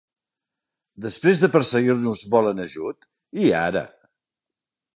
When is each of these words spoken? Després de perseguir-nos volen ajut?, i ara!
Després 1.05 1.43
de 1.43 1.49
perseguir-nos 1.55 2.23
volen 2.37 2.63
ajut?, 2.65 3.07
i 3.45 3.53
ara! 3.59 3.85